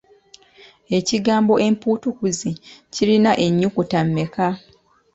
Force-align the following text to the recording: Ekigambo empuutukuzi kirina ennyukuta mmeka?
Ekigambo 0.97 1.53
empuutukuzi 1.67 2.51
kirina 2.93 3.31
ennyukuta 3.45 3.99
mmeka? 4.07 4.47